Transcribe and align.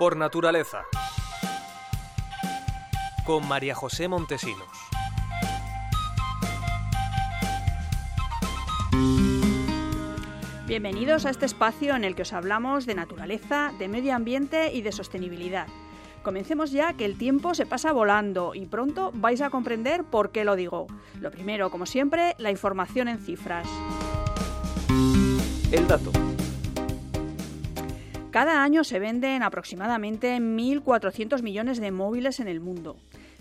Por 0.00 0.16
naturaleza. 0.16 0.86
Con 3.26 3.46
María 3.46 3.74
José 3.74 4.08
Montesinos. 4.08 4.66
Bienvenidos 10.66 11.26
a 11.26 11.30
este 11.30 11.44
espacio 11.44 11.94
en 11.96 12.04
el 12.04 12.14
que 12.14 12.22
os 12.22 12.32
hablamos 12.32 12.86
de 12.86 12.94
naturaleza, 12.94 13.72
de 13.78 13.88
medio 13.88 14.14
ambiente 14.14 14.72
y 14.72 14.80
de 14.80 14.92
sostenibilidad. 14.92 15.66
Comencemos 16.22 16.70
ya 16.70 16.94
que 16.94 17.04
el 17.04 17.18
tiempo 17.18 17.52
se 17.52 17.66
pasa 17.66 17.92
volando 17.92 18.54
y 18.54 18.64
pronto 18.64 19.10
vais 19.12 19.42
a 19.42 19.50
comprender 19.50 20.04
por 20.04 20.30
qué 20.30 20.46
lo 20.46 20.56
digo. 20.56 20.86
Lo 21.20 21.30
primero, 21.30 21.70
como 21.70 21.84
siempre, 21.84 22.36
la 22.38 22.50
información 22.50 23.06
en 23.08 23.18
cifras. 23.18 23.68
El 25.70 25.86
dato. 25.86 26.29
Cada 28.30 28.62
año 28.62 28.84
se 28.84 29.00
venden 29.00 29.42
aproximadamente 29.42 30.38
1.400 30.38 31.42
millones 31.42 31.80
de 31.80 31.90
móviles 31.90 32.38
en 32.38 32.46
el 32.46 32.60
mundo. 32.60 32.96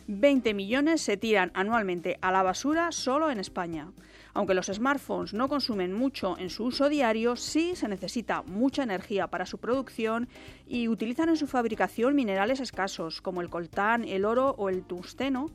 20 0.07 0.55
millones 0.55 1.01
se 1.01 1.15
tiran 1.15 1.51
anualmente 1.53 2.17
a 2.21 2.31
la 2.31 2.41
basura 2.41 2.91
solo 2.91 3.29
en 3.29 3.39
España. 3.39 3.91
Aunque 4.33 4.55
los 4.55 4.65
smartphones 4.65 5.35
no 5.35 5.47
consumen 5.47 5.93
mucho 5.93 6.39
en 6.39 6.49
su 6.49 6.63
uso 6.63 6.89
diario, 6.89 7.35
sí 7.35 7.75
se 7.75 7.87
necesita 7.87 8.41
mucha 8.41 8.81
energía 8.81 9.27
para 9.27 9.45
su 9.45 9.59
producción 9.59 10.27
y 10.67 10.87
utilizan 10.87 11.29
en 11.29 11.37
su 11.37 11.45
fabricación 11.45 12.15
minerales 12.15 12.59
escasos 12.59 13.21
como 13.21 13.41
el 13.41 13.51
coltán, 13.51 14.05
el 14.05 14.25
oro 14.25 14.55
o 14.57 14.69
el 14.69 14.81
tungsteno, 14.81 15.51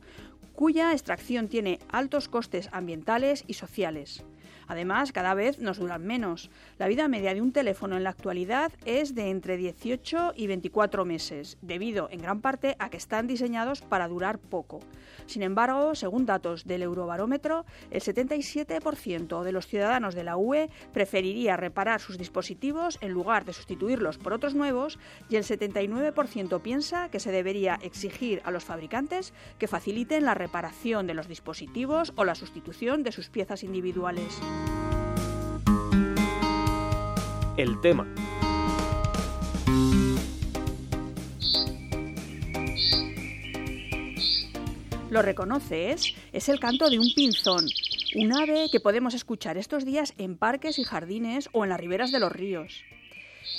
cuya 0.55 0.93
extracción 0.93 1.49
tiene 1.49 1.81
altos 1.91 2.29
costes 2.29 2.69
ambientales 2.71 3.43
y 3.49 3.55
sociales. 3.55 4.25
Además, 4.67 5.13
cada 5.13 5.35
vez 5.35 5.59
nos 5.59 5.79
duran 5.79 6.05
menos. 6.05 6.51
La 6.79 6.89
vida 6.89 7.09
media 7.09 7.35
de 7.35 7.43
un 7.43 7.53
teléfono 7.53 7.97
en 7.97 8.05
la 8.05 8.11
actualidad 8.11 8.73
es 8.85 9.15
de 9.15 9.31
entre 9.31 9.57
18 9.57 10.33
y 10.37 10.47
24 10.47 11.05
meses, 11.05 11.59
debido 11.63 12.09
en 12.11 12.21
gran 12.21 12.41
parte 12.41 12.77
a 12.79 12.91
que 12.91 12.97
están 12.97 13.27
diseñados 13.27 13.83
para 13.83 14.09
durar 14.09 14.39
poco. 14.39 14.81
Sin 15.27 15.43
embargo, 15.43 15.95
según 15.95 16.27
datos 16.27 16.65
del 16.65 16.83
Eurobarómetro, 16.83 17.65
el 17.91 18.01
77% 18.01 19.43
de 19.43 19.53
los 19.53 19.67
ciudadanos 19.67 20.15
de 20.15 20.25
la 20.25 20.37
UE 20.37 20.71
preferiría 20.93 21.57
reparar 21.57 22.01
sus 22.01 22.19
dispositivos 22.19 22.99
en 23.01 23.13
lugar 23.13 23.45
de 23.45 23.53
sustituirlos 23.53 24.19
por 24.19 24.33
otros 24.33 24.55
nuevos 24.55 24.99
y 25.29 25.37
el 25.37 25.45
79% 25.45 26.61
piensa 26.61 27.09
que 27.09 27.21
se 27.21 27.33
debería 27.33 27.79
exigir 27.83 28.43
a 28.45 28.51
los 28.51 28.65
fabricantes 28.65 29.33
que 29.59 29.69
faciliten 29.69 30.25
la 30.25 30.35
reparación 30.35 31.07
de 31.07 31.15
los 31.15 31.29
dispositivos 31.29 32.13
o 32.17 32.25
la 32.25 32.35
sustitución 32.35 33.03
de 33.03 33.13
sus 33.13 33.29
piezas 33.31 33.63
individuales. 33.63 34.41
El 37.57 37.81
tema. 37.81 38.07
¿Lo 45.11 45.23
reconoces? 45.23 46.15
Es 46.33 46.49
el 46.49 46.59
canto 46.59 46.91
de 46.91 46.99
un 46.99 47.15
pinzón, 47.15 47.65
un 48.17 48.33
ave 48.33 48.67
que 48.73 48.81
podemos 48.81 49.15
escuchar 49.15 49.57
estos 49.57 49.85
días 49.85 50.13
en 50.19 50.37
parques 50.37 50.81
y 50.81 50.83
jardines 50.83 51.49
o 51.53 51.63
en 51.63 51.71
las 51.71 51.79
riberas 51.79 52.11
de 52.11 52.19
los 52.19 52.33
ríos. 52.33 52.83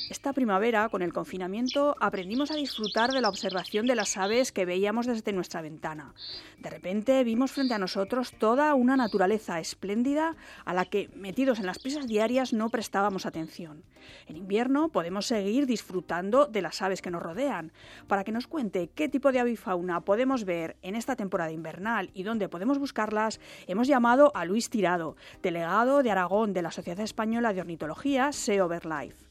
Esta 0.09 0.33
primavera, 0.33 0.89
con 0.89 1.01
el 1.01 1.13
confinamiento, 1.13 1.95
aprendimos 1.99 2.51
a 2.51 2.55
disfrutar 2.55 3.11
de 3.11 3.21
la 3.21 3.29
observación 3.29 3.87
de 3.87 3.95
las 3.95 4.17
aves 4.17 4.51
que 4.51 4.65
veíamos 4.65 5.05
desde 5.05 5.33
nuestra 5.33 5.61
ventana. 5.61 6.13
De 6.59 6.69
repente 6.69 7.23
vimos 7.23 7.51
frente 7.51 7.73
a 7.73 7.79
nosotros 7.79 8.33
toda 8.37 8.73
una 8.75 8.97
naturaleza 8.97 9.59
espléndida 9.59 10.35
a 10.65 10.73
la 10.73 10.85
que, 10.85 11.09
metidos 11.15 11.59
en 11.59 11.65
las 11.65 11.79
prisas 11.79 12.07
diarias, 12.07 12.53
no 12.53 12.69
prestábamos 12.69 13.25
atención. 13.25 13.83
En 14.27 14.37
invierno 14.37 14.89
podemos 14.89 15.25
seguir 15.25 15.65
disfrutando 15.65 16.45
de 16.45 16.61
las 16.61 16.81
aves 16.81 17.01
que 17.01 17.11
nos 17.11 17.23
rodean. 17.23 17.71
Para 18.07 18.23
que 18.23 18.31
nos 18.31 18.47
cuente 18.47 18.89
qué 18.93 19.09
tipo 19.09 19.31
de 19.31 19.39
avifauna 19.39 20.01
podemos 20.01 20.45
ver 20.45 20.75
en 20.81 20.95
esta 20.95 21.15
temporada 21.15 21.51
invernal 21.51 22.11
y 22.13 22.23
dónde 22.23 22.49
podemos 22.49 22.77
buscarlas, 22.77 23.39
hemos 23.67 23.87
llamado 23.87 24.31
a 24.35 24.45
Luis 24.45 24.69
Tirado, 24.69 25.15
delegado 25.41 26.03
de 26.03 26.11
Aragón 26.11 26.53
de 26.53 26.61
la 26.61 26.71
Sociedad 26.71 27.03
Española 27.03 27.53
de 27.53 27.61
Ornitología, 27.61 28.31
SEO 28.31 28.69
Life. 28.83 29.24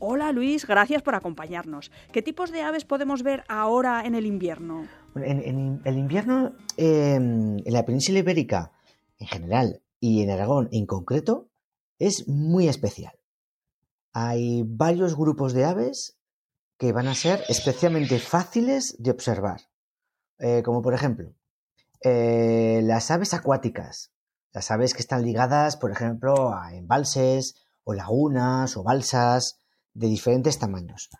Hola 0.00 0.30
Luis, 0.30 0.64
gracias 0.64 1.02
por 1.02 1.16
acompañarnos. 1.16 1.90
¿Qué 2.12 2.22
tipos 2.22 2.52
de 2.52 2.62
aves 2.62 2.84
podemos 2.84 3.24
ver 3.24 3.42
ahora 3.48 4.04
en 4.04 4.14
el 4.14 4.26
invierno? 4.26 4.86
en, 5.16 5.80
el 5.84 5.98
invierno 5.98 6.54
em, 6.76 7.58
en 7.58 7.72
la 7.72 7.84
península 7.84 8.20
ibérica 8.20 8.70
en 9.18 9.26
general 9.26 9.82
y 9.98 10.22
en 10.22 10.30
Aragón 10.30 10.68
en 10.70 10.86
concreto 10.86 11.48
es 11.98 12.28
muy 12.28 12.68
especial. 12.68 13.18
Hay 14.12 14.62
varios 14.64 15.16
grupos 15.16 15.52
de 15.52 15.64
aves 15.64 16.16
que 16.78 16.92
van 16.92 17.08
a 17.08 17.16
ser 17.16 17.42
especialmente 17.48 18.20
fáciles 18.20 18.94
de 19.00 19.10
observar, 19.10 19.62
eh, 20.38 20.62
como 20.64 20.80
por 20.80 20.94
ejemplo 20.94 21.34
eh, 22.02 22.80
las 22.84 23.10
aves 23.10 23.34
acuáticas, 23.34 24.12
las 24.52 24.70
aves 24.70 24.94
que 24.94 25.00
están 25.00 25.22
ligadas, 25.22 25.76
por 25.76 25.90
ejemplo, 25.90 26.54
a 26.54 26.76
embalses 26.76 27.56
o 27.82 27.94
lagunas 27.94 28.76
o 28.76 28.84
balsas, 28.84 29.58
de 29.94 30.06
diferentes 30.06 30.58
tamaños. 30.58 31.10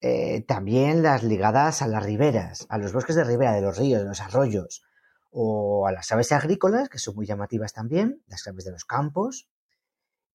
Eh, 0.00 0.44
también 0.46 1.02
las 1.02 1.24
ligadas 1.24 1.82
a 1.82 1.88
las 1.88 2.04
riberas, 2.04 2.66
a 2.68 2.78
los 2.78 2.92
bosques 2.92 3.16
de 3.16 3.24
ribera, 3.24 3.52
de 3.52 3.62
los 3.62 3.76
ríos, 3.76 4.02
de 4.02 4.08
los 4.08 4.20
arroyos, 4.20 4.82
o 5.30 5.86
a 5.86 5.92
las 5.92 6.10
aves 6.12 6.32
agrícolas, 6.32 6.88
que 6.88 6.98
son 6.98 7.16
muy 7.16 7.26
llamativas 7.26 7.72
también, 7.72 8.22
las 8.26 8.46
aves 8.46 8.64
de 8.64 8.72
los 8.72 8.84
campos. 8.84 9.48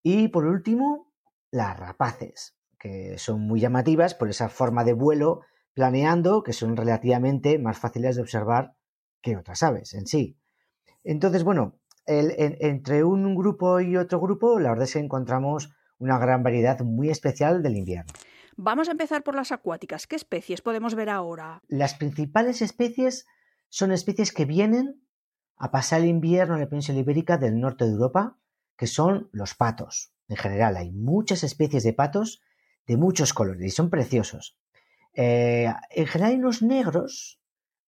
Y 0.02 0.28
por 0.28 0.46
último, 0.46 1.12
las 1.50 1.80
rapaces, 1.80 2.56
que 2.78 3.18
son 3.18 3.42
muy 3.42 3.62
llamativas 3.62 4.16
por 4.16 4.30
esa 4.30 4.50
forma 4.50 4.84
de 4.84 4.94
vuelo 4.94 5.42
planeando, 5.74 6.44
que 6.44 6.54
son 6.54 6.76
relativamente 6.76 7.58
más 7.58 7.78
fáciles 7.78 8.18
de 8.18 8.22
observar 8.22 8.76
que 9.22 9.38
otras 9.38 9.64
aves 9.64 9.94
en 9.94 10.06
sí. 10.06 10.38
Entonces, 11.04 11.44
bueno, 11.44 11.80
entre 12.06 13.04
un 13.04 13.36
grupo 13.36 13.80
y 13.80 13.96
otro 13.96 14.20
grupo, 14.20 14.60
la 14.60 14.70
verdad 14.70 14.84
es 14.84 14.94
que 14.94 15.00
encontramos 15.00 15.74
una 16.00 16.18
gran 16.18 16.44
variedad 16.44 16.80
muy 16.82 17.10
especial 17.10 17.64
del 17.64 17.78
invierno. 17.78 18.12
Vamos 18.56 18.88
a 18.88 18.92
empezar 18.92 19.24
por 19.24 19.36
las 19.36 19.52
acuáticas. 19.52 20.06
¿Qué 20.06 20.16
especies 20.16 20.62
podemos 20.62 20.94
ver 20.96 21.10
ahora? 21.10 21.62
Las 21.68 21.96
principales 21.96 22.62
especies 22.62 23.26
son 23.70 23.92
especies 23.92 24.32
que 24.32 24.46
vienen 24.46 25.02
a 25.58 25.72
pasar 25.72 26.02
el 26.02 26.08
invierno 26.08 26.56
en 26.56 26.62
la 26.62 26.70
península 26.70 27.00
ibérica 27.00 27.38
del 27.38 27.60
norte 27.60 27.86
de 27.86 27.92
Europa, 27.92 28.38
que 28.78 28.88
son 28.88 29.30
los 29.32 29.56
patos. 29.56 30.14
En 30.28 30.38
general 30.38 30.78
hay 30.78 30.92
muchas 30.92 31.44
especies 31.44 31.84
de 31.84 31.94
patos 31.94 32.42
de 32.86 32.98
muchos 32.98 33.34
colores 33.34 33.66
y 33.66 33.70
son 33.70 33.90
preciosos. 33.90 34.58
Eh, 35.14 35.72
en 35.92 36.08
general 36.08 36.32
hay 36.32 36.38
unos 36.38 36.62
negros, 36.62 37.40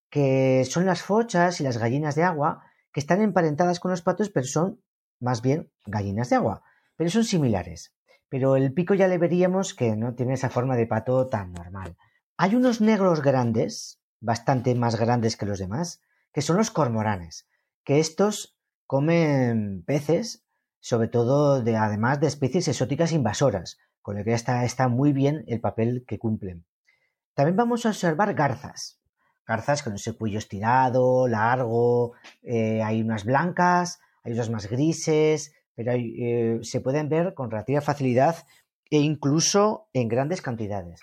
que 0.10 0.64
son 0.66 0.86
las 0.86 1.02
fochas 1.02 1.60
y 1.60 1.64
las 1.64 1.78
gallinas 1.78 2.16
de 2.16 2.24
agua, 2.24 2.64
que 2.92 3.00
están 3.00 3.22
emparentadas 3.22 3.80
con 3.80 3.92
los 3.92 4.02
patos, 4.02 4.30
pero 4.30 4.46
son 4.46 4.82
más 5.20 5.42
bien 5.42 5.72
gallinas 5.86 6.30
de 6.30 6.38
agua, 6.38 6.64
pero 6.96 7.10
son 7.10 7.24
similares 7.24 7.95
pero 8.36 8.58
el 8.58 8.74
pico 8.74 8.96
ya 8.96 9.08
le 9.08 9.18
veríamos 9.18 9.74
que 9.74 9.96
no 9.96 10.14
tiene 10.14 10.34
esa 10.34 10.50
forma 10.50 10.76
de 10.76 10.88
pato 10.88 11.30
tan 11.30 11.54
normal. 11.54 11.96
Hay 12.36 12.54
unos 12.54 12.82
negros 12.82 13.22
grandes, 13.22 14.02
bastante 14.20 14.76
más 14.76 15.00
grandes 15.00 15.38
que 15.38 15.46
los 15.46 15.58
demás, 15.58 16.02
que 16.34 16.42
son 16.42 16.58
los 16.58 16.70
cormoranes, 16.70 17.48
que 17.86 18.02
estos 18.02 18.58
comen 18.88 19.86
peces, 19.88 20.44
sobre 20.82 21.08
todo 21.08 21.64
de, 21.64 21.78
además 21.78 22.20
de 22.20 22.28
especies 22.28 22.68
exóticas 22.68 23.14
invasoras, 23.14 23.78
con 24.02 24.18
lo 24.18 24.26
que 24.26 24.34
está, 24.34 24.66
está 24.66 24.90
muy 24.90 25.14
bien 25.14 25.46
el 25.48 25.62
papel 25.62 26.04
que 26.06 26.20
cumplen. 26.20 26.66
También 27.36 27.56
vamos 27.56 27.86
a 27.86 27.90
observar 27.92 28.34
garzas, 28.34 29.00
garzas 29.48 29.82
con 29.82 29.94
ese 29.96 30.12
cuello 30.12 30.40
estirado, 30.40 31.30
largo, 31.30 32.16
eh, 32.44 32.84
hay 32.84 33.02
unas 33.02 33.24
blancas, 33.24 34.02
hay 34.26 34.34
unas 34.34 34.50
más 34.50 34.70
grises, 34.70 35.55
pero 35.76 35.92
eh, 35.94 36.60
se 36.62 36.82
pueden 36.82 37.10
ver 37.10 37.34
con 37.34 37.52
relativa 37.52 37.82
facilidad 37.82 38.46
e 38.90 39.00
incluso 39.00 39.90
en 39.94 40.08
grandes 40.08 40.42
cantidades. 40.42 41.00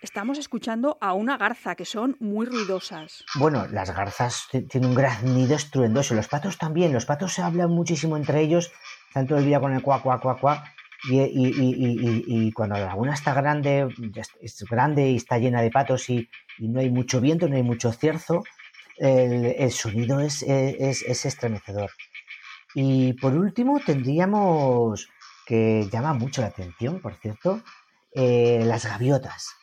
Estamos 0.00 0.38
escuchando 0.38 0.96
a 1.00 1.12
una 1.12 1.36
garza, 1.36 1.74
que 1.74 1.84
son 1.84 2.16
muy 2.20 2.46
ruidosas. 2.46 3.24
Bueno, 3.34 3.66
las 3.66 3.94
garzas 3.94 4.46
tienen 4.50 4.90
un 4.90 4.94
graznido 4.94 5.56
estruendoso. 5.56 6.14
Los 6.14 6.28
patos 6.28 6.56
también. 6.56 6.92
Los 6.92 7.04
patos 7.04 7.32
se 7.34 7.42
hablan 7.42 7.70
muchísimo 7.70 8.16
entre 8.16 8.40
ellos, 8.40 8.70
tanto 9.12 9.36
el 9.36 9.44
día 9.44 9.58
con 9.60 9.74
el 9.74 9.82
cuac, 9.82 10.02
cuac, 10.02 10.22
cuac, 10.22 10.40
cuac. 10.40 10.64
Y, 11.10 11.20
y, 11.20 12.52
cuando 12.52 12.76
la 12.76 12.86
laguna 12.86 13.14
está 13.14 13.32
grande, 13.32 13.88
es 14.40 14.64
grande 14.68 15.10
y 15.10 15.16
está 15.16 15.38
llena 15.38 15.62
de 15.62 15.70
patos 15.70 16.10
y, 16.10 16.28
no 16.58 16.80
hay 16.80 16.90
mucho 16.90 17.20
viento, 17.20 17.48
no 17.48 17.56
hay 17.56 17.62
mucho 17.62 17.92
cierzo, 17.92 18.42
el, 18.98 19.70
sonido 19.72 20.20
es, 20.20 20.42
estremecedor. 20.42 21.90
Y 22.74 23.14
por 23.14 23.34
último 23.34 23.80
tendríamos 23.84 25.08
que 25.46 25.88
llama 25.90 26.12
mucho 26.12 26.42
la 26.42 26.48
atención, 26.48 27.00
por 27.00 27.14
cierto, 27.14 27.62
eh, 28.14 28.62
las 28.64 28.86
gaviotas. 28.86 29.54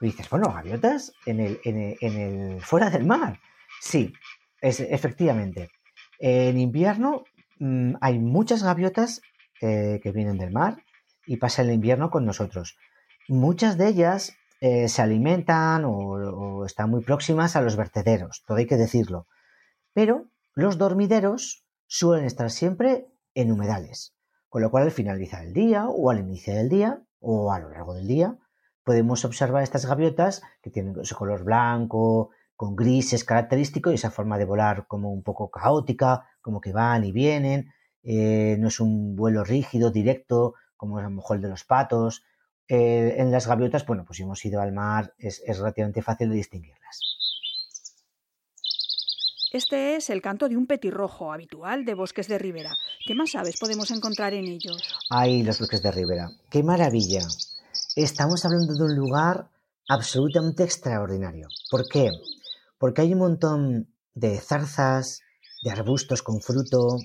Dices, 0.00 0.28
bueno, 0.30 0.52
gaviotas 0.52 1.12
en 1.24 1.40
el, 1.40 1.60
en 1.64 2.00
el, 2.00 2.60
fuera 2.62 2.90
del 2.90 3.04
mar. 3.04 3.40
Sí, 3.80 4.12
es, 4.60 4.80
efectivamente. 4.80 5.70
En 6.18 6.58
invierno 6.58 7.24
mm, 7.58 7.94
hay 8.00 8.18
muchas 8.18 8.62
gaviotas 8.62 9.20
eh, 9.60 10.00
que 10.02 10.12
vienen 10.12 10.38
del 10.38 10.52
mar 10.52 10.82
y 11.26 11.38
pasa 11.38 11.62
el 11.62 11.72
invierno 11.72 12.10
con 12.10 12.24
nosotros. 12.24 12.76
Muchas 13.28 13.76
de 13.78 13.88
ellas 13.88 14.36
eh, 14.60 14.88
se 14.88 15.02
alimentan 15.02 15.84
o, 15.84 16.64
están 16.64 16.90
muy 16.90 17.02
próximas 17.02 17.56
a 17.56 17.60
los 17.60 17.76
vertederos, 17.76 18.42
todo 18.46 18.58
hay 18.58 18.66
que 18.66 18.76
decirlo. 18.76 19.26
Pero 19.92 20.26
los 20.54 20.78
dormideros 20.78 21.64
suelen 21.86 22.24
estar 22.24 22.50
siempre 22.50 23.06
en 23.34 23.52
humedales, 23.52 24.14
con 24.48 24.62
lo 24.62 24.70
cual 24.70 24.84
al 24.84 24.90
finalizar 24.90 25.44
el 25.44 25.52
día 25.52 25.86
o 25.88 26.10
al 26.10 26.20
inicio 26.20 26.54
del 26.54 26.68
día 26.68 27.02
o 27.20 27.52
a 27.52 27.58
lo 27.58 27.70
largo 27.70 27.94
del 27.94 28.06
día 28.06 28.38
podemos 28.84 29.24
observar 29.24 29.64
estas 29.64 29.84
gaviotas 29.84 30.42
que 30.62 30.70
tienen 30.70 30.94
ese 31.00 31.16
color 31.16 31.42
blanco, 31.42 32.30
con 32.54 32.74
grises 32.74 33.24
característico 33.24 33.90
y 33.90 33.96
esa 33.96 34.10
forma 34.10 34.38
de 34.38 34.44
volar 34.44 34.86
como 34.86 35.12
un 35.12 35.22
poco 35.22 35.50
caótica, 35.50 36.26
como 36.40 36.60
que 36.60 36.72
van 36.72 37.04
y 37.04 37.12
vienen, 37.12 37.72
eh, 38.02 38.56
no 38.60 38.68
es 38.68 38.78
un 38.78 39.16
vuelo 39.16 39.42
rígido, 39.42 39.90
directo, 39.90 40.54
como 40.76 40.98
es 40.98 41.04
a 41.04 41.08
lo 41.08 41.16
mejor 41.16 41.36
el 41.36 41.42
de 41.42 41.48
los 41.48 41.64
patos. 41.64 42.24
Eh, 42.68 43.14
en 43.18 43.30
las 43.30 43.46
gaviotas, 43.46 43.86
bueno, 43.86 44.04
pues 44.04 44.16
si 44.16 44.24
hemos 44.24 44.44
ido 44.44 44.60
al 44.60 44.72
mar, 44.72 45.14
es, 45.18 45.42
es 45.46 45.58
relativamente 45.58 46.02
fácil 46.02 46.30
de 46.30 46.36
distinguirlas. 46.36 47.00
Este 49.52 49.96
es 49.96 50.10
el 50.10 50.20
canto 50.20 50.48
de 50.48 50.56
un 50.56 50.66
petirrojo 50.66 51.32
habitual 51.32 51.84
de 51.84 51.94
bosques 51.94 52.28
de 52.28 52.38
ribera. 52.38 52.76
¿Qué 53.06 53.14
más 53.14 53.30
sabes 53.30 53.58
podemos 53.58 53.90
encontrar 53.90 54.34
en 54.34 54.44
ellos? 54.44 54.82
Ay, 55.08 55.42
los 55.44 55.60
bosques 55.60 55.82
de 55.82 55.92
ribera. 55.92 56.30
¡Qué 56.50 56.62
maravilla! 56.62 57.26
Estamos 57.94 58.44
hablando 58.44 58.74
de 58.74 58.84
un 58.84 58.96
lugar 58.96 59.48
absolutamente 59.88 60.64
extraordinario. 60.64 61.48
¿Por 61.70 61.88
qué? 61.88 62.10
Porque 62.78 63.02
hay 63.02 63.12
un 63.12 63.20
montón 63.20 63.94
de 64.14 64.38
zarzas, 64.40 65.22
de 65.62 65.70
arbustos 65.70 66.22
con 66.22 66.40
fruto, 66.40 66.98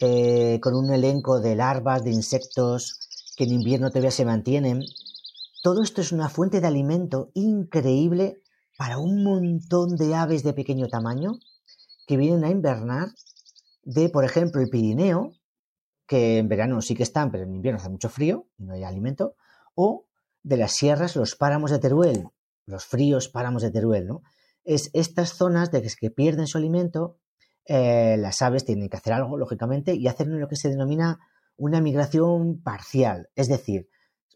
eh, 0.00 0.60
con 0.60 0.74
un 0.74 0.92
elenco 0.92 1.40
de 1.40 1.56
larvas, 1.56 2.04
de 2.04 2.10
insectos 2.10 3.01
que 3.36 3.44
en 3.44 3.52
invierno 3.52 3.90
todavía 3.90 4.10
se 4.10 4.24
mantienen. 4.24 4.82
Todo 5.62 5.82
esto 5.82 6.00
es 6.00 6.12
una 6.12 6.28
fuente 6.28 6.60
de 6.60 6.66
alimento 6.66 7.30
increíble 7.34 8.42
para 8.76 8.98
un 8.98 9.22
montón 9.22 9.96
de 9.96 10.14
aves 10.14 10.42
de 10.42 10.52
pequeño 10.52 10.88
tamaño 10.88 11.38
que 12.06 12.16
vienen 12.16 12.44
a 12.44 12.50
invernar 12.50 13.08
de, 13.84 14.08
por 14.08 14.24
ejemplo, 14.24 14.60
el 14.60 14.68
Pirineo, 14.68 15.32
que 16.06 16.38
en 16.38 16.48
verano 16.48 16.80
sí 16.82 16.94
que 16.94 17.02
están, 17.02 17.30
pero 17.30 17.44
en 17.44 17.54
invierno 17.54 17.80
hace 17.80 17.88
mucho 17.88 18.08
frío 18.08 18.48
y 18.58 18.64
no 18.64 18.74
hay 18.74 18.84
alimento, 18.84 19.36
o 19.74 20.06
de 20.42 20.56
las 20.56 20.72
sierras, 20.72 21.16
los 21.16 21.36
páramos 21.36 21.70
de 21.70 21.78
Teruel, 21.78 22.28
los 22.66 22.84
fríos 22.84 23.28
páramos 23.28 23.62
de 23.62 23.70
Teruel, 23.70 24.06
¿no? 24.06 24.22
Es 24.64 24.90
estas 24.92 25.34
zonas 25.34 25.70
de 25.70 25.82
que 25.82 26.10
pierden 26.10 26.46
su 26.46 26.58
alimento 26.58 27.18
eh, 27.64 28.16
las 28.18 28.42
aves 28.42 28.64
tienen 28.64 28.88
que 28.88 28.96
hacer 28.96 29.12
algo, 29.12 29.36
lógicamente, 29.36 29.94
y 29.94 30.08
hacen 30.08 30.38
lo 30.40 30.48
que 30.48 30.56
se 30.56 30.68
denomina 30.68 31.20
una 31.56 31.80
migración 31.80 32.62
parcial. 32.62 33.28
Es 33.34 33.48
decir, 33.48 33.88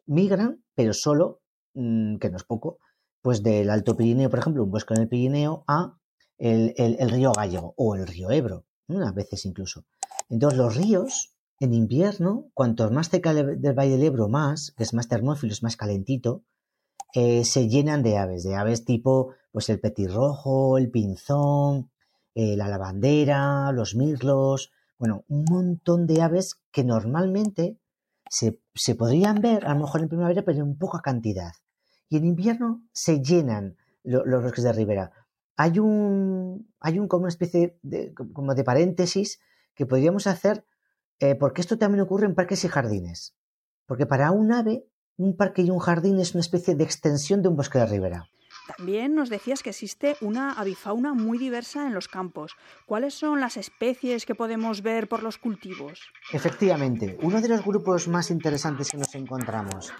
migran, 0.06 0.64
pero 0.74 0.92
solo, 0.92 1.40
mm, 1.74 2.16
que 2.16 2.30
no 2.30 2.36
es 2.36 2.44
poco, 2.44 2.78
pues 3.22 3.42
del 3.42 3.70
Alto 3.70 3.96
Pirineo, 3.96 4.30
por 4.30 4.38
ejemplo, 4.38 4.62
un 4.62 4.70
bosque 4.70 4.94
en 4.94 5.02
el 5.02 5.08
Pirineo, 5.08 5.64
a 5.66 5.98
el, 6.38 7.10
río 7.10 7.32
Gallego 7.32 7.74
o 7.76 7.94
el 7.94 8.06
río 8.06 8.30
Ebro, 8.30 8.66
a 8.88 9.12
veces 9.12 9.44
incluso. 9.46 9.84
Entonces, 10.28 10.58
los 10.58 10.76
ríos, 10.76 11.34
en 11.58 11.72
invierno, 11.72 12.50
cuanto 12.54 12.90
más 12.90 13.08
cerca 13.08 13.32
del 13.32 13.72
Valle 13.72 13.92
del 13.92 14.04
Ebro 14.04 14.28
más, 14.28 14.72
que 14.76 14.82
es 14.82 14.94
más 14.94 15.08
termófilo, 15.08 15.52
es 15.52 15.62
más 15.62 15.76
calentito, 15.76 16.44
eh, 17.14 17.44
se 17.44 17.68
llenan 17.68 18.02
de 18.02 18.18
aves, 18.18 18.44
de 18.44 18.54
aves 18.56 18.84
tipo 18.84 19.34
pues 19.50 19.70
el 19.70 19.80
petirrojo, 19.80 20.76
el 20.76 20.90
pinzón, 20.90 21.90
eh, 22.34 22.56
la 22.56 22.68
lavandera, 22.68 23.72
los 23.72 23.94
mirlos, 23.94 24.70
bueno, 24.98 25.24
un 25.28 25.44
montón 25.48 26.06
de 26.06 26.22
aves 26.22 26.60
que 26.72 26.84
normalmente 26.84 27.78
se, 28.28 28.94
podrían 28.94 29.40
ver 29.40 29.66
a 29.66 29.74
lo 29.74 29.80
mejor 29.80 30.00
en 30.02 30.08
primavera, 30.08 30.42
pero 30.42 30.64
en 30.64 30.76
poca 30.76 31.00
cantidad. 31.00 31.52
Y 32.08 32.16
en 32.16 32.24
invierno 32.24 32.82
se 32.92 33.20
llenan 33.20 33.76
los 34.02 34.42
bosques 34.42 34.64
de 34.64 34.72
ribera. 34.72 35.12
Hay 35.56 35.78
un, 35.78 36.72
hay 36.80 36.98
un 36.98 37.08
como 37.08 37.22
una 37.22 37.30
especie 37.30 37.78
de, 37.82 38.14
como 38.14 38.54
de 38.54 38.64
paréntesis 38.64 39.40
que 39.74 39.86
podríamos 39.86 40.26
hacer, 40.26 40.64
eh, 41.18 41.34
porque 41.34 41.60
esto 41.60 41.78
también 41.78 42.02
ocurre 42.02 42.26
en 42.26 42.34
parques 42.34 42.64
y 42.64 42.68
jardines. 42.68 43.34
Porque 43.86 44.06
para 44.06 44.30
un 44.30 44.52
ave, 44.52 44.86
un 45.16 45.36
parque 45.36 45.62
y 45.62 45.70
un 45.70 45.78
jardín 45.78 46.20
es 46.20 46.34
una 46.34 46.40
especie 46.40 46.74
de 46.74 46.84
extensión 46.84 47.42
de 47.42 47.48
un 47.48 47.56
bosque 47.56 47.78
de 47.78 47.86
ribera. 47.86 48.28
También 48.76 49.14
nos 49.14 49.28
decías 49.28 49.62
que 49.62 49.70
existe 49.70 50.16
una 50.20 50.52
avifauna 50.52 51.14
muy 51.14 51.38
diversa 51.38 51.86
en 51.86 51.94
los 51.94 52.08
campos. 52.08 52.56
¿Cuáles 52.84 53.14
son 53.14 53.40
las 53.40 53.56
especies 53.56 54.26
que 54.26 54.34
podemos 54.34 54.82
ver 54.82 55.08
por 55.08 55.22
los 55.22 55.38
cultivos? 55.38 56.00
Efectivamente, 56.32 57.16
uno 57.22 57.40
de 57.40 57.48
los 57.48 57.64
grupos 57.64 58.08
más 58.08 58.30
interesantes 58.30 58.90
que 58.90 58.96
nos 58.96 59.14
encontramos 59.14 59.92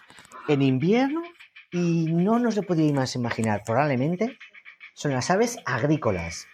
en 0.49 0.63
invierno, 0.63 1.23
y 1.73 2.07
no 2.07 2.39
nos 2.39 2.57
lo 2.57 2.63
podíamos 2.63 3.15
imaginar 3.17 3.63
probablemente, 3.65 4.39
son 4.95 5.13
las 5.13 5.31
aves 5.31 5.59
agrícolas. 5.67 6.47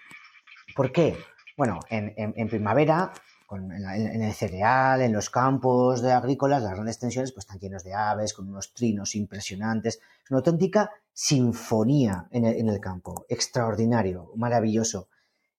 ¿Por 0.74 0.90
qué? 0.90 1.16
Bueno, 1.56 1.80
en 1.90 2.48
primavera 2.48 3.12
en, 3.56 4.22
el 4.22 4.32
cereal, 4.34 5.02
en 5.02 5.12
los 5.12 5.30
campos 5.30 6.02
de 6.02 6.12
agrícolas, 6.12 6.62
las 6.62 6.72
grandes 6.72 6.96
extensiones, 6.96 7.32
pues 7.32 7.44
están 7.44 7.58
llenos 7.58 7.84
de 7.84 7.94
aves, 7.94 8.34
con 8.34 8.48
unos 8.48 8.72
trinos 8.72 9.14
impresionantes. 9.14 10.00
Es 10.24 10.30
una 10.30 10.38
auténtica 10.38 10.90
sinfonía 11.12 12.28
en 12.30 12.68
el, 12.68 12.80
campo, 12.80 13.26
extraordinario, 13.28 14.32
maravilloso. 14.36 15.08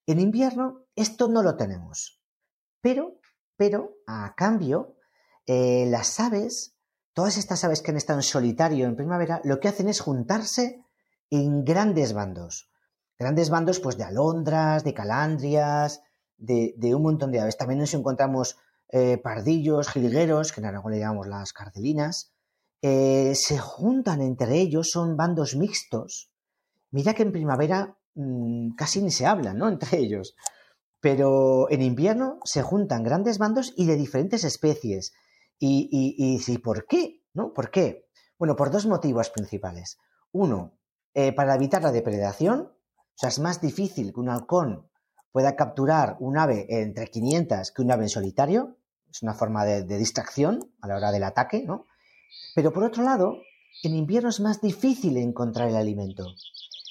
En 0.06 0.20
invierno 0.20 0.86
esto 0.96 1.28
no 1.28 1.44
lo 1.44 1.56
tenemos, 1.56 2.22
pero, 2.82 3.20
pero 3.56 3.98
a 4.08 4.34
cambio, 4.36 4.96
eh, 5.46 5.86
las 5.88 6.20
aves, 6.20 6.76
todas 7.14 7.38
estas 7.38 7.64
aves 7.64 7.82
que 7.82 7.92
han 7.92 7.98
estado 7.98 8.20
en 8.20 8.24
solitario 8.24 8.86
en 8.86 8.96
primavera, 8.96 9.42
lo 9.44 9.60
que 9.60 9.68
hacen 9.68 9.88
es 9.88 10.00
juntarse 10.00 10.84
en 11.30 11.64
grandes 11.64 12.14
bandos. 12.14 12.70
Grandes 13.18 13.50
bandos, 13.50 13.80
pues 13.80 13.98
de 13.98 14.04
alondras, 14.04 14.84
de 14.84 14.94
calandrias, 14.94 16.02
de, 16.38 16.96
un 16.96 17.02
montón 17.02 17.32
de 17.32 17.40
aves. 17.40 17.58
También 17.58 17.80
nos 17.80 17.94
encontramos 17.94 18.58
eh, 18.90 19.18
pardillos, 19.18 19.90
jilgueros, 19.90 20.52
que 20.52 20.62
en 20.62 20.68
Aragón 20.68 20.92
le 20.92 21.00
llamamos 21.00 21.28
las 21.28 21.54
cardelinas. 21.54 22.34
Eh, 22.82 23.34
se 23.36 23.58
juntan 23.58 24.22
entre 24.22 24.58
ellos, 24.58 24.92
son 24.92 25.16
bandos 25.16 25.56
mixtos. 25.56 26.30
Mira 26.92 27.14
que 27.14 27.24
en 27.24 27.32
primavera 27.32 27.98
mm, 28.16 28.76
casi 28.76 29.02
ni 29.02 29.12
se 29.12 29.26
hablan, 29.26 29.58
¿no? 29.58 29.68
Entre 29.70 29.98
ellos. 30.00 30.36
Pero 31.00 31.70
en 31.70 31.82
invierno 31.82 32.40
se 32.44 32.62
juntan 32.62 33.04
grandes 33.04 33.38
bandos 33.38 33.74
y 33.76 33.86
de 33.86 33.96
diferentes 33.96 34.44
especies. 34.44 35.14
Y, 35.60 35.90
y, 35.92 36.58
¿por 36.58 36.86
qué? 36.88 37.22
¿No? 37.34 37.54
¿Por 37.54 37.72
qué? 37.72 38.10
Bueno, 38.38 38.56
por 38.56 38.70
dos 38.70 38.86
motivos 38.86 39.30
principales. 39.30 39.98
Uno, 40.32 40.78
eh, 41.14 41.32
para 41.32 41.56
evitar 41.56 41.82
la 41.82 41.92
depredación. 41.92 42.62
O 42.62 43.16
sea, 43.16 43.30
es 43.30 43.40
más 43.40 43.62
difícil 43.62 44.14
que 44.14 44.20
un 44.20 44.30
halcón 44.30 44.90
pueda 45.34 45.56
capturar 45.56 46.16
un 46.20 46.38
ave 46.38 46.68
entre 46.70 47.08
500 47.08 47.72
que 47.72 47.82
un 47.82 47.92
ave 47.92 48.04
en 48.04 48.10
solitario. 48.10 48.78
Es 49.12 49.24
una 49.24 49.34
forma 49.34 49.66
de, 49.66 49.84
distracción 49.98 50.72
a 50.80 50.88
la 50.88 50.96
hora 50.96 51.12
del 51.12 51.24
ataque, 51.24 51.64
¿no? 51.66 51.88
Pero 52.56 52.72
por 52.72 52.84
otro 52.84 53.04
lado, 53.04 53.42
en 53.84 53.96
invierno 53.96 54.30
es 54.30 54.40
más 54.40 54.62
difícil 54.62 55.18
encontrar 55.18 55.68
el 55.68 55.76
alimento. 55.76 56.26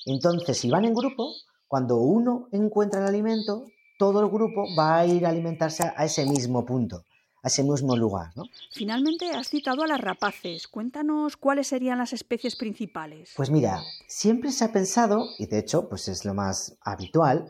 Entonces, 0.06 0.58
si 0.58 0.70
van 0.70 0.84
en 0.84 0.94
grupo, 0.94 1.32
cuando 1.68 1.96
uno 1.96 2.48
encuentra 2.52 3.00
el 3.00 3.06
alimento, 3.06 3.64
todo 3.96 4.20
el 4.20 4.28
grupo 4.28 4.66
va 4.76 4.98
a 4.98 5.06
ir 5.06 5.24
a 5.24 5.30
alimentarse 5.30 5.84
a 5.84 6.04
ese 6.04 6.26
mismo 6.26 6.66
punto, 6.66 7.04
a 7.42 7.48
ese 7.48 7.62
mismo 7.62 7.96
lugar. 7.96 8.32
¿no? 8.34 8.44
Finalmente 8.72 9.30
has 9.30 9.48
citado 9.48 9.84
a 9.84 9.86
las 9.86 10.00
rapaces. 10.00 10.66
Cuéntanos 10.66 11.36
cuáles 11.36 11.68
serían 11.68 11.98
las 11.98 12.12
especies 12.12 12.56
principales. 12.56 13.32
Pues 13.36 13.50
mira, 13.50 13.80
siempre 14.08 14.50
se 14.50 14.64
ha 14.64 14.72
pensado, 14.72 15.28
y 15.38 15.46
de 15.46 15.60
hecho 15.60 15.88
pues 15.88 16.08
es 16.08 16.24
lo 16.24 16.34
más 16.34 16.76
habitual, 16.82 17.48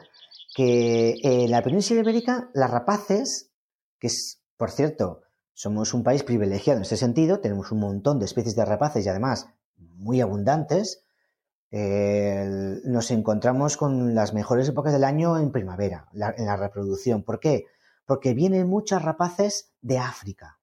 que 0.55 1.17
en 1.23 1.51
la 1.51 1.63
península 1.63 2.01
ibérica 2.01 2.51
las 2.55 2.71
rapaces, 2.71 3.51
que 3.99 4.09
es, 4.09 4.43
por 4.57 4.71
cierto, 4.71 5.23
somos 5.55 5.95
un 5.95 6.03
país 6.03 6.23
privilegiado 6.23 6.79
en 6.79 6.83
ese 6.83 6.97
sentido, 6.97 7.41
tenemos 7.41 7.73
un 7.73 7.81
montón 7.81 8.19
de 8.19 8.27
especies 8.27 8.57
de 8.57 8.65
rapaces 8.65 9.05
y 9.05 9.09
además 9.09 9.49
muy 9.77 10.21
abundantes, 10.21 11.05
eh, 11.71 12.81
nos 12.85 13.11
encontramos 13.11 13.77
con 13.77 14.15
las 14.15 14.35
mejores 14.35 14.69
épocas 14.69 14.93
del 14.93 15.05
año 15.05 15.39
en 15.39 15.53
primavera, 15.53 16.09
en 16.13 16.47
la 16.47 16.57
reproducción. 16.57 17.23
¿Por 17.23 17.41
qué? 17.41 17.65
Porque 18.05 18.35
vienen 18.35 18.69
muchas 18.69 19.03
rapaces 19.03 19.73
de 19.81 19.99
África. 19.99 20.61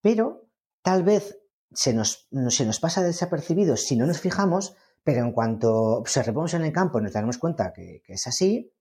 Pero 0.00 0.48
tal 0.82 1.04
vez 1.04 1.38
se 1.72 1.94
nos, 1.94 2.28
se 2.48 2.66
nos 2.66 2.80
pasa 2.80 3.02
desapercibido 3.02 3.76
si 3.76 3.96
no 3.96 4.06
nos 4.06 4.18
fijamos, 4.18 4.74
pero 5.04 5.20
en 5.20 5.32
cuanto 5.32 5.72
observemos 5.72 6.52
en 6.54 6.62
el 6.62 6.72
campo 6.72 7.00
nos 7.00 7.12
daremos 7.12 7.38
cuenta 7.38 7.72
que 7.72 8.02
es 8.08 8.26
así, 8.26 8.72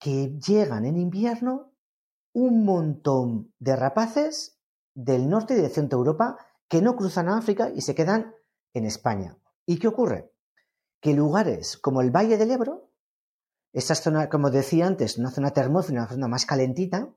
que 0.00 0.38
llegan 0.44 0.86
en 0.86 0.96
invierno 0.96 1.72
un 2.32 2.64
montón 2.64 3.52
de 3.58 3.76
rapaces 3.76 4.58
del 4.94 5.28
norte 5.28 5.54
y 5.54 5.60
de 5.60 5.68
centro 5.68 5.98
Europa 5.98 6.38
que 6.68 6.80
no 6.80 6.96
cruzan 6.96 7.28
a 7.28 7.36
África 7.36 7.70
y 7.70 7.82
se 7.82 7.94
quedan 7.94 8.34
en 8.72 8.86
España. 8.86 9.36
¿Y 9.66 9.78
qué 9.78 9.88
ocurre? 9.88 10.32
Que 11.00 11.12
lugares 11.12 11.76
como 11.76 12.00
el 12.00 12.10
Valle 12.10 12.38
del 12.38 12.50
Ebro, 12.50 12.90
esa 13.72 13.94
zona, 13.94 14.28
como 14.28 14.50
decía 14.50 14.86
antes, 14.86 15.18
una 15.18 15.30
zona 15.30 15.52
termófila, 15.52 16.00
una 16.00 16.08
zona 16.08 16.28
más 16.28 16.46
calentita, 16.46 17.12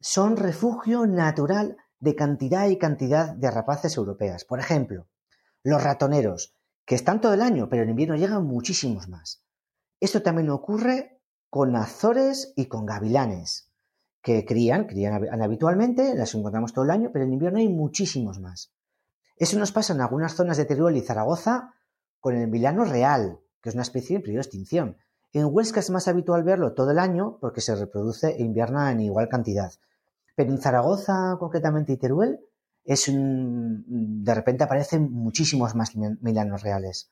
son 0.00 0.36
refugio 0.36 1.06
natural 1.06 1.76
de 2.00 2.14
cantidad 2.14 2.68
y 2.68 2.78
cantidad 2.78 3.34
de 3.34 3.50
rapaces 3.50 3.96
europeas. 3.96 4.44
Por 4.44 4.58
ejemplo, 4.58 5.08
los 5.62 5.82
ratoneros, 5.82 6.54
que 6.84 6.94
están 6.94 7.20
todo 7.20 7.34
el 7.34 7.42
año, 7.42 7.68
pero 7.68 7.82
en 7.82 7.90
invierno 7.90 8.16
llegan 8.16 8.44
muchísimos 8.44 9.08
más. 9.08 9.44
Esto 10.00 10.22
también 10.22 10.50
ocurre 10.50 11.15
con 11.50 11.76
azores 11.76 12.52
y 12.56 12.66
con 12.66 12.86
gavilanes, 12.86 13.70
que 14.22 14.44
crían, 14.44 14.86
crían 14.86 15.42
habitualmente, 15.42 16.14
las 16.14 16.34
encontramos 16.34 16.72
todo 16.72 16.84
el 16.84 16.90
año, 16.90 17.10
pero 17.12 17.24
en 17.24 17.32
invierno 17.32 17.58
hay 17.58 17.68
muchísimos 17.68 18.40
más. 18.40 18.72
Eso 19.36 19.58
nos 19.58 19.72
pasa 19.72 19.92
en 19.92 20.00
algunas 20.00 20.34
zonas 20.34 20.56
de 20.56 20.64
Teruel 20.64 20.96
y 20.96 21.02
Zaragoza 21.02 21.74
con 22.20 22.36
el 22.36 22.48
milano 22.48 22.84
real, 22.84 23.38
que 23.60 23.68
es 23.68 23.74
una 23.74 23.82
especie 23.82 24.16
en 24.16 24.22
peligro 24.22 24.40
de 24.40 24.46
extinción. 24.46 24.96
En 25.32 25.48
Huesca 25.50 25.80
es 25.80 25.90
más 25.90 26.08
habitual 26.08 26.42
verlo 26.42 26.72
todo 26.72 26.90
el 26.90 26.98
año 26.98 27.38
porque 27.40 27.60
se 27.60 27.74
reproduce 27.74 28.28
e 28.28 28.42
invierna 28.42 28.90
en 28.90 29.00
igual 29.00 29.28
cantidad. 29.28 29.72
Pero 30.34 30.50
en 30.50 30.58
Zaragoza, 30.58 31.36
concretamente, 31.38 31.92
y 31.92 31.96
Teruel, 31.98 32.40
es 32.84 33.08
un, 33.08 33.84
de 34.24 34.34
repente 34.34 34.64
aparecen 34.64 35.12
muchísimos 35.12 35.74
más 35.74 35.94
milanos 35.94 36.62
reales. 36.62 37.10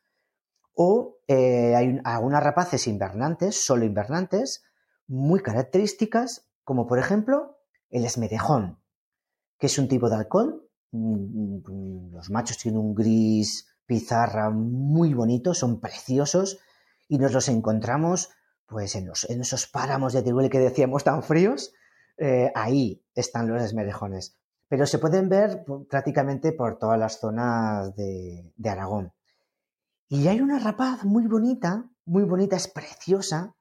O 0.75 1.19
eh, 1.29 1.75
hay 1.75 2.01
algunas 2.05 2.43
rapaces 2.43 2.87
invernantes, 2.87 3.65
solo 3.65 3.85
invernantes, 3.85 4.65
muy 5.07 5.41
características, 5.41 6.49
como 6.65 6.87
por 6.87 6.99
ejemplo 6.99 7.59
el 7.91 8.05
esmerejón, 8.05 8.81
que 9.59 9.67
es 9.67 9.79
un 9.79 9.89
tipo 9.89 10.09
de 10.09 10.17
halcón. 10.17 10.63
Mm, 10.91 11.59
mm, 11.65 12.13
los 12.13 12.31
machos 12.31 12.59
tienen 12.59 12.81
un 12.81 12.95
gris 12.95 13.67
pizarra 13.87 14.51
muy 14.51 15.15
bonito, 15.15 15.55
son 15.55 15.81
preciosos 15.81 16.59
y 17.09 17.19
nos 17.19 17.33
los 17.33 17.49
encontramos 17.49 18.31
pues 18.67 18.95
en, 18.97 19.11
esos 19.41 19.67
páramos 19.67 20.13
de 20.13 20.23
Teruel 20.23 20.51
que 20.51 20.59
decíamos 20.59 21.05
tan 21.05 21.23
fríos, 21.23 21.73
eh, 22.17 22.51
ahí 22.55 23.05
están 23.15 23.49
los 23.49 23.63
esmerejones. 23.63 24.37
Pero 24.69 24.87
se 24.87 24.99
pueden 24.99 25.29
ver 25.29 25.65
prácticamente 25.89 26.53
por 26.53 26.79
todas 26.79 26.99
las 26.99 27.21
zonas 27.21 27.95
de, 27.95 28.53
Aragón. 28.65 29.13
Y 30.15 30.29
hay 30.29 30.41
una 30.41 30.61
rapaz 30.61 31.05
muy 31.05 31.27
bonita, 31.27 31.91
muy 32.05 32.23
bonita, 32.23 32.55
es 32.55 32.69
preciosa, 32.69 33.57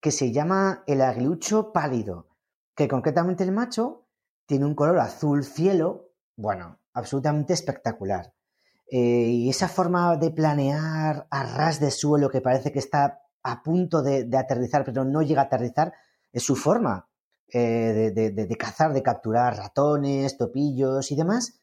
que 0.00 0.10
se 0.10 0.32
llama 0.32 0.84
el 0.86 1.02
aguilucho 1.02 1.70
pálido, 1.70 2.28
que 2.74 2.88
concretamente 2.88 3.44
el 3.44 3.52
macho 3.52 4.08
tiene 4.46 4.64
un 4.64 4.74
color 4.74 4.98
azul 5.00 5.44
cielo, 5.44 6.14
bueno, 6.34 6.78
absolutamente 6.94 7.52
espectacular. 7.52 8.32
Eh, 8.90 8.96
y 8.98 9.50
esa 9.50 9.68
forma 9.68 10.16
de 10.16 10.30
planear 10.30 11.26
a 11.30 11.42
ras 11.42 11.78
de 11.78 11.90
suelo 11.90 12.30
que 12.30 12.40
parece 12.40 12.72
que 12.72 12.78
está 12.78 13.20
a 13.42 13.62
punto 13.62 14.00
de, 14.02 14.26
aterrizar, 14.34 14.86
pero 14.86 15.04
no 15.04 15.20
llega 15.20 15.42
a 15.42 15.44
aterrizar, 15.44 15.92
es 16.32 16.42
su 16.42 16.56
forma 16.56 17.06
eh, 17.52 18.12
de, 18.14 18.56
cazar, 18.56 18.94
de 18.94 19.02
capturar 19.02 19.58
ratones, 19.58 20.38
topillos 20.38 21.12
y 21.12 21.16
demás, 21.16 21.60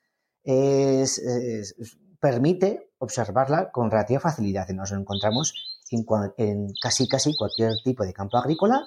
permite 2.20 2.92
observarla 2.98 3.72
con 3.72 3.90
relativa 3.90 4.20
facilidad. 4.20 4.68
Nos 4.70 4.92
lo 4.92 5.00
encontramos 5.00 5.54
en 5.92 6.68
casi 6.82 7.08
casi 7.08 7.36
cualquier 7.36 7.74
tipo 7.84 8.06
de 8.06 8.14
campo 8.14 8.38
agrícola 8.38 8.86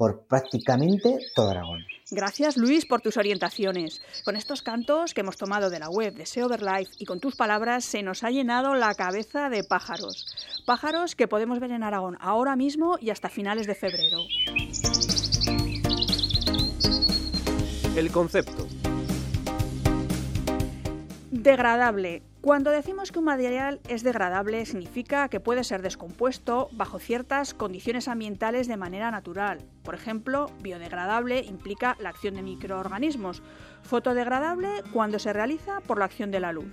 por 0.00 0.26
prácticamente 0.26 1.18
todo 1.34 1.50
Aragón. 1.50 1.84
Gracias 2.10 2.56
Luis 2.56 2.86
por 2.86 3.02
tus 3.02 3.18
orientaciones. 3.18 4.00
Con 4.24 4.34
estos 4.34 4.62
cantos 4.62 5.12
que 5.12 5.20
hemos 5.20 5.36
tomado 5.36 5.68
de 5.68 5.78
la 5.78 5.90
web 5.90 6.14
de 6.14 6.24
SEO 6.24 6.48
Life 6.48 6.92
y 6.98 7.04
con 7.04 7.20
tus 7.20 7.36
palabras 7.36 7.84
se 7.84 8.02
nos 8.02 8.24
ha 8.24 8.30
llenado 8.30 8.74
la 8.74 8.94
cabeza 8.94 9.50
de 9.50 9.62
pájaros. 9.62 10.24
Pájaros 10.64 11.14
que 11.14 11.28
podemos 11.28 11.60
ver 11.60 11.72
en 11.72 11.82
Aragón 11.82 12.16
ahora 12.18 12.56
mismo 12.56 12.96
y 12.98 13.10
hasta 13.10 13.28
finales 13.28 13.66
de 13.66 13.74
febrero. 13.74 14.20
El 17.94 18.10
concepto. 18.10 18.66
Degradable. 21.30 22.29
Cuando 22.40 22.70
decimos 22.70 23.12
que 23.12 23.18
un 23.18 23.26
material 23.26 23.80
es 23.86 24.02
degradable 24.02 24.64
significa 24.64 25.28
que 25.28 25.40
puede 25.40 25.62
ser 25.62 25.82
descompuesto 25.82 26.70
bajo 26.72 26.98
ciertas 26.98 27.52
condiciones 27.52 28.08
ambientales 28.08 28.66
de 28.66 28.78
manera 28.78 29.10
natural. 29.10 29.58
Por 29.82 29.94
ejemplo, 29.94 30.46
biodegradable 30.62 31.40
implica 31.40 31.98
la 32.00 32.08
acción 32.08 32.32
de 32.32 32.42
microorganismos, 32.42 33.42
fotodegradable 33.82 34.70
cuando 34.90 35.18
se 35.18 35.34
realiza 35.34 35.82
por 35.82 35.98
la 35.98 36.06
acción 36.06 36.30
de 36.30 36.40
la 36.40 36.52
luz. 36.52 36.72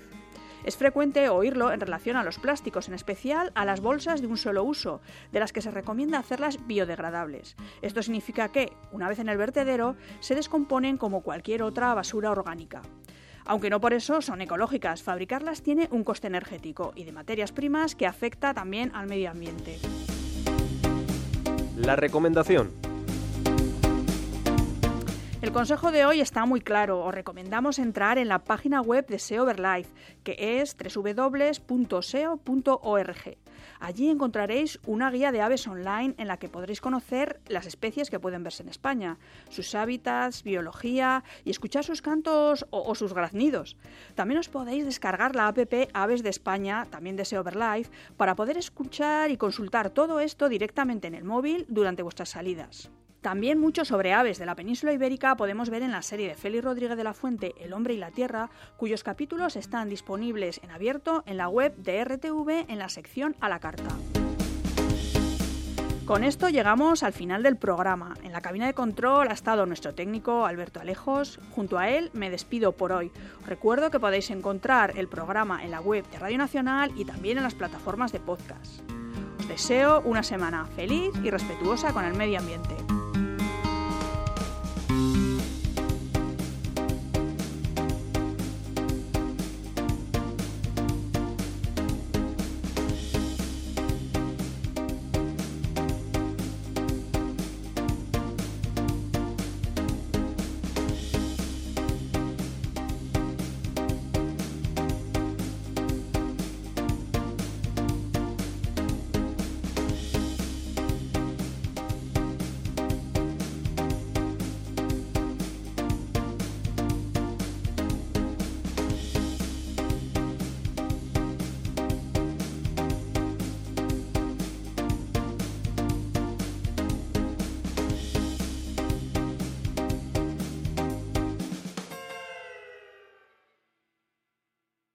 Es 0.63 0.77
frecuente 0.77 1.27
oírlo 1.27 1.73
en 1.73 1.81
relación 1.81 2.15
a 2.15 2.23
los 2.23 2.39
plásticos, 2.39 2.87
en 2.87 2.93
especial 2.93 3.51
a 3.53 3.65
las 3.65 3.81
bolsas 3.81 4.21
de 4.21 4.27
un 4.27 4.37
solo 4.37 4.63
uso, 4.63 5.01
de 5.33 5.41
las 5.41 5.51
que 5.51 5.61
se 5.61 5.71
recomienda 5.71 6.17
hacerlas 6.17 6.65
biodegradables. 6.65 7.57
Esto 7.81 8.01
significa 8.03 8.53
que, 8.53 8.71
una 8.93 9.09
vez 9.09 9.19
en 9.19 9.27
el 9.27 9.37
vertedero, 9.37 9.97
se 10.21 10.35
descomponen 10.35 10.97
como 10.97 11.23
cualquier 11.23 11.61
otra 11.61 11.93
basura 11.93 12.31
orgánica 12.31 12.81
aunque 13.47 13.69
no 13.69 13.79
por 13.79 13.93
eso 13.93 14.21
son 14.21 14.41
ecológicas. 14.41 15.01
Fabricarlas 15.01 15.61
tiene 15.61 15.87
un 15.91 16.03
coste 16.03 16.27
energético 16.27 16.93
y 16.95 17.03
de 17.03 17.11
materias 17.11 17.51
primas 17.51 17.95
que 17.95 18.05
afecta 18.05 18.53
también 18.53 18.91
al 18.93 19.07
medio 19.07 19.31
ambiente. 19.31 19.77
La 21.77 21.95
recomendación. 21.95 22.71
El 25.41 25.51
consejo 25.51 25.91
de 25.91 26.05
hoy 26.05 26.19
está 26.19 26.45
muy 26.45 26.61
claro. 26.61 27.05
Os 27.05 27.13
recomendamos 27.13 27.77
entrar 27.79 28.17
en 28.17 28.27
la 28.27 28.39
página 28.39 28.81
web 28.81 29.05
de 29.07 29.19
SEO 29.19 29.45
Verlife, 29.45 29.89
que 30.23 30.59
es 30.59 30.75
www.seo.org. 30.75 31.67
Allí 33.79 34.09
encontraréis 34.09 34.79
una 34.85 35.11
guía 35.11 35.31
de 35.31 35.41
aves 35.41 35.67
online 35.67 36.15
en 36.17 36.27
la 36.27 36.37
que 36.37 36.49
podréis 36.49 36.81
conocer 36.81 37.39
las 37.47 37.65
especies 37.65 38.09
que 38.09 38.19
pueden 38.19 38.43
verse 38.43 38.63
en 38.63 38.69
España, 38.69 39.17
sus 39.49 39.75
hábitats, 39.75 40.43
biología 40.43 41.23
y 41.45 41.51
escuchar 41.51 41.83
sus 41.83 42.01
cantos 42.01 42.65
o, 42.69 42.95
sus 42.95 43.13
graznidos. 43.13 43.77
También 44.15 44.39
os 44.39 44.49
podéis 44.49 44.85
descargar 44.85 45.35
la 45.35 45.47
app 45.47 45.57
Aves 45.93 46.23
de 46.23 46.29
España, 46.29 46.85
también 46.89 47.15
de 47.15 47.25
SEO 47.25 47.43
Verlife, 47.43 47.91
para 48.15 48.35
poder 48.35 48.57
escuchar 48.57 49.31
y 49.31 49.37
consultar 49.37 49.89
todo 49.89 50.19
esto 50.19 50.49
directamente 50.49 51.07
en 51.07 51.15
el 51.15 51.23
móvil 51.23 51.65
durante 51.69 52.03
vuestras 52.03 52.29
salidas. 52.29 52.89
También 53.21 53.59
mucho 53.59 53.83
sobre 53.83 54.13
aves 54.13 54.37
de 54.37 54.45
la 54.45 54.55
península 54.55 54.93
ibérica 54.93 55.35
podemos 55.35 55.69
ver 55.69 55.81
en 55.81 55.91
la 55.91 56.01
serie 56.01 56.27
de 56.27 56.35
Félix 56.35 56.63
Rodríguez 56.63 56.97
de 56.97 57.03
la 57.03 57.13
Fuente 57.13 57.55
El 57.59 57.73
hombre 57.73 57.93
y 57.93 57.97
la 57.97 58.11
tierra, 58.11 58.49
cuyos 58.77 59.03
capítulos 59.03 59.55
están 59.55 59.89
disponibles 59.89 60.61
en 60.63 60.71
abierto 60.71 61.23
en 61.25 61.37
la 61.37 61.49
web 61.49 61.75
de 61.77 62.03
RTV 62.03 62.65
en 62.69 62.79
la 62.79 62.89
sección 62.89 63.35
a 63.39 63.49
la 63.49 63.59
carta. 63.59 63.89
Con 66.07 66.23
esto 66.23 66.47
llegamos 66.47 67.03
al 67.03 67.11
final 67.11 67.43
del 67.43 67.57
programa. 67.57 68.13
En 68.23 68.31
la 68.31 68.39
cabina 68.39 68.65
de 68.65 68.73
control 68.73 69.27
ha 69.27 69.33
estado 69.33 69.65
nuestro 69.65 69.93
técnico 69.93 70.45
Alberto 70.45 70.79
Alejos. 70.79 71.37
Junto 71.51 71.77
a 71.77 71.89
él 71.89 72.11
me 72.13 72.29
despido 72.29 72.71
por 72.71 72.93
hoy. 72.93 73.11
Recuerdo 73.45 73.91
que 73.91 73.99
podéis 73.99 74.29
encontrar 74.29 74.97
el 74.97 75.09
programa 75.09 75.65
en 75.65 75.71
la 75.71 75.81
web 75.81 76.09
de 76.09 76.19
Radio 76.19 76.37
Nacional 76.37 76.93
y 76.95 77.03
también 77.03 77.35
en 77.35 77.43
las 77.43 77.55
plataformas 77.55 78.13
de 78.13 78.21
podcast. 78.21 78.89
Os 79.37 79.47
deseo 79.49 79.99
una 80.05 80.23
semana 80.23 80.65
feliz 80.77 81.11
y 81.25 81.29
respetuosa 81.29 81.91
con 81.91 82.05
el 82.05 82.13
medio 82.13 82.39
ambiente. 82.39 82.75